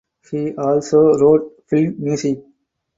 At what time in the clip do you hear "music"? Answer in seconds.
1.99-2.39